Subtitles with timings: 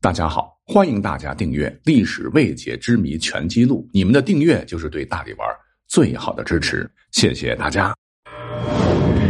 [0.00, 5.48] 大家好，欢迎大家订阅《历史未解之谜全记录》，你们的订阅就是对大力丸
[5.88, 7.92] 最好的支持，谢谢大家。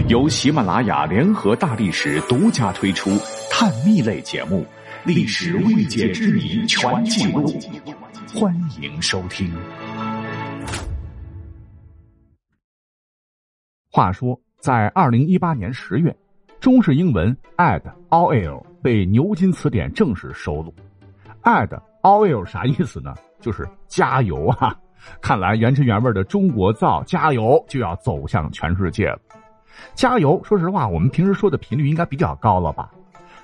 [0.09, 3.09] 由喜马拉雅联合大历史独家推出
[3.51, 4.61] 探秘类节目
[5.07, 7.49] 《历史未解之谜全记录》，
[8.39, 9.51] 欢迎收听。
[13.91, 16.15] 话说，在二零一八年十月。
[16.61, 17.81] 中式英文 add
[18.11, 20.75] oil 被牛津词典正式收录。
[21.43, 23.15] add oil 啥意思呢？
[23.41, 24.77] 就是加油啊！
[25.21, 29.19] 看来原汁原味的中国造加油就要走向全世界了。
[29.95, 32.91] 加油，说实话，我们平时说的频率应该比较高了吧？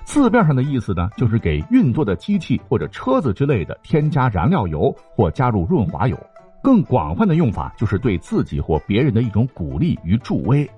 [0.03, 6.19] 字面上的意思呢，就是给运作的机器或者车子之类的添加燃料油或加入润滑油。
[6.61, 10.69] 更广泛的用法就是对自己或别人的一种鼓励与助威。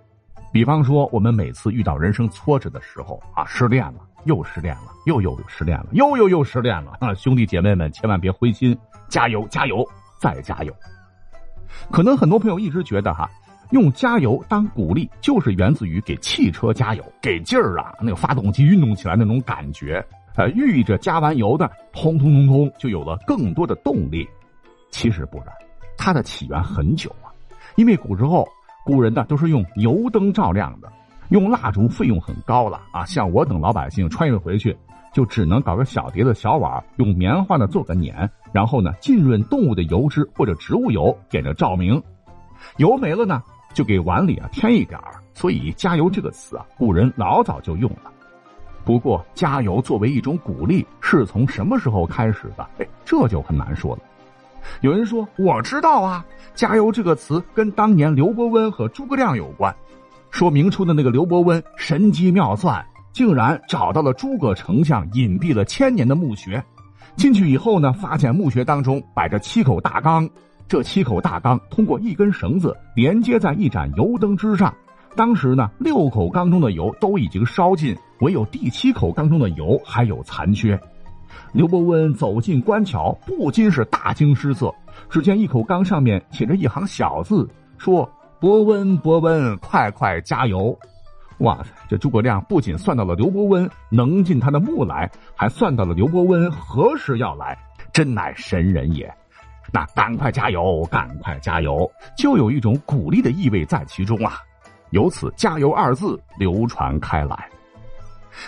[0.54, 7.14] 比方说，我们每次遇到人生挫折的时候啊，失恋了，又失恋了，又又失恋了，又又又失恋了啊！
[7.14, 9.86] 兄弟姐妹们，千万别灰心，加油，加油，
[10.20, 10.74] 再加油！
[11.92, 13.30] 可能很多朋友一直觉得哈，
[13.72, 24.28] 用加油当鼓励，就是源自于给汽车加油，给劲儿啊，那个发动机运动起来那种感觉，呃，寓意着加完油的，通通通通，就有了更多的动力。
[24.92, 25.48] 其实不然，
[25.98, 27.31] 它的起源很久啊，
[27.76, 28.48] 因为古时候。
[28.86, 30.90] 古人呢都是用油灯照亮的，
[31.30, 33.03] 用蜡烛费用很高了啊！
[33.06, 34.75] 像我等老百姓穿越回去，
[35.14, 42.02] 就只能搞个小碟子、小碗，用棉花呢做个捻，然后呢浸润动物的油脂或者植物油，点着照明。
[42.78, 43.42] 油没了呢，
[43.73, 45.00] 就给碗里啊添一点。
[45.34, 48.12] 所以“加油”这个词啊，古人老早就用了。
[48.84, 52.67] 不过，加油作为一种鼓励，是从什么时候开始的？
[52.80, 54.02] 哎，这就很难说了。
[54.81, 56.25] 有人说：“我知道啊，
[56.56, 59.75] 加油这个词跟当年刘伯温和诸葛亮有关。
[60.31, 66.64] 说明初的那个刘伯温神机妙算，竟然找到了诸葛丞相隐蔽了千年的墓穴。
[67.16, 70.30] 进去以后呢，发现墓穴当中摆着七口大缸，
[70.67, 74.74] 这七口大缸通过一根绳子连接在一盏油灯之上。
[75.16, 80.79] 当时呢，六口缸中的油都已经烧尽，唯有第七口缸中的油还有残缺。”
[81.53, 84.73] 刘伯温走进官桥，不禁是大惊失色。
[85.09, 87.47] 只见一口缸上面写着一行小字，
[87.78, 88.07] 说
[88.40, 90.78] ：“伯温，伯温，快快加油！”
[91.40, 97.58] 哇塞，这诸葛亮不仅算到了刘伯温能进他的墓来，还算到了刘伯温何时要来，
[97.94, 99.12] 真乃神人也。
[99.72, 104.40] 那赶快加油，赶快加油，就有一种鼓励的意味在其中啊。
[104.92, 107.50] 由此“加油”二字流传开来。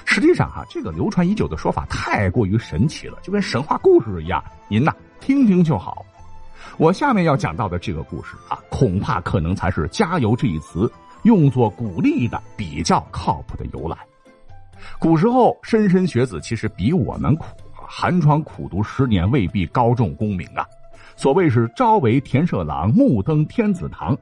[0.05, 4.43] 实际上，哈，这个流传已久的说法太过于神奇了，就跟神话故事一样。
[4.67, 6.05] 您呐，听听就好。
[6.77, 10.89] 我下面要讲到的这个故事啊，恐怕可能才是“加油”这一词
[11.23, 13.97] 用作鼓励的比较靠谱的由来。
[14.97, 20.65] 古时候，莘莘学子其实比我们苦，寒窗苦读十年未必高中功名啊。
[21.17, 24.17] 所谓是朝为田舍郎，暮登天子堂。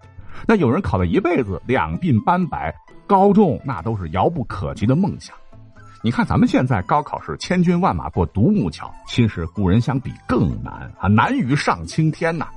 [0.47, 2.74] 那有人考了一辈子，两鬓斑白，
[3.06, 5.35] 高中那都是遥不可及的梦想。
[6.01, 12.47] 你看，咱们现在高考是千军万马过独木桥，其实古人相比更难啊，难于上青天呐。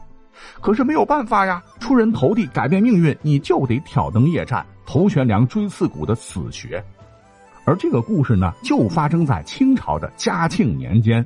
[0.61, 6.83] 可是没有办法呀，出人头地，改变命运，你就得挑灯夜战，头悬梁，锥刺股的死穴。
[7.65, 11.25] 而这个故事呢，就发生在清朝的嘉庆年间。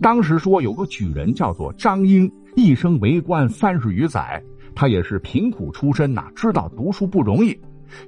[0.00, 4.42] 当时说有个举人叫做张英，一生为官三十余载，
[4.74, 7.56] 他也是贫苦出身呐，知道读书不容易，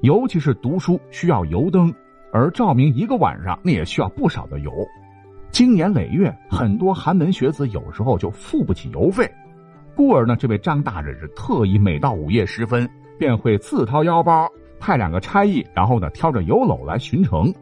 [0.01, 1.95] 尤其是读书需要油灯。
[2.33, 4.73] 而照明一个晚上，那也需要不少的油，
[5.55, 9.33] 经年累月，很多寒门学子有时候就付不起油费，
[9.95, 14.51] 故而呢，这位张大人是特意每到午夜时分，便会自掏腰包
[14.81, 17.55] 派两个差役，然后呢挑着油篓来巡城。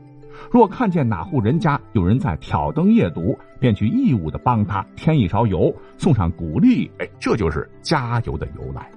[0.50, 6.90] 若看见哪户人家有人在挑灯夜读，便去义务的帮他添一勺油，送上鼓励。
[6.96, 8.90] 哎，这就是加油的由来。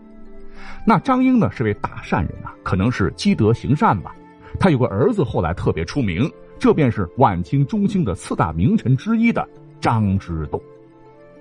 [0.85, 4.15] 那张英呢是位大善人啊，可能是积德行善吧。
[4.57, 9.47] 他有个儿子，后来特别出名，这便是晚清中兴的四大名臣之一的
[9.79, 10.61] 张之洞。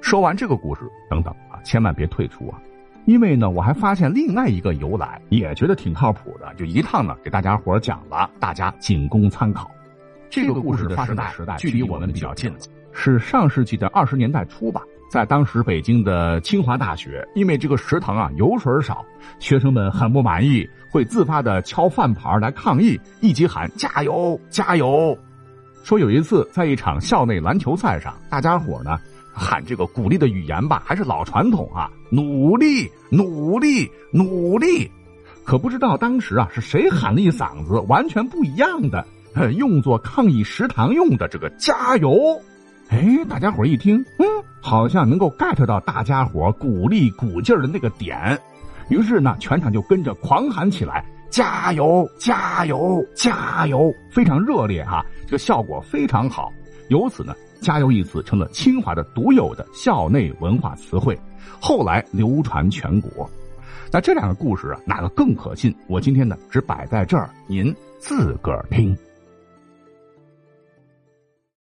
[0.00, 2.60] 说完这个故事，等等啊，千万别退出啊，
[3.06, 9.70] 因为呢，我还发现另外一个由来，也觉得挺靠谱的，就一趟呢给大家伙讲了，大家仅供参考。
[10.28, 12.52] 这个故事发生的时代距离我们比较近，
[12.92, 14.82] 是上世纪的二十年代初吧。
[15.08, 19.04] 在当时北京的清华大学，因为这个食堂啊油水少，
[19.38, 25.16] 学生们很不满意，会自发的敲饭盘来抗议，一起喊加油加油。
[25.84, 28.98] 说有一次在一场校内篮球赛上，大家伙呢
[29.32, 34.90] 喊这个鼓励的语言吧，还是老传统啊，努力努力努力。
[35.44, 39.06] 可不知道当时啊是谁喊了一嗓子完全不一样的，
[39.52, 42.40] 用作抗议食堂用的这个加油。
[42.94, 44.26] 哎，大家伙一听，嗯，
[44.60, 48.38] 好像能够 get 到大家伙鼓励鼓劲的那个点，
[48.88, 56.52] 于是呢，全场就跟着狂喊起来：“加油，加油，加油！”非常热烈哈，这个效果非常好。
[56.86, 61.18] 由此呢，“加油”一词成了清华的独有的校内文化词汇，
[61.58, 63.28] 后来流传全国。
[63.90, 65.74] 那这两个故事啊，哪个更可信？
[65.88, 68.96] 我今天呢，只摆在这儿，您自个儿听。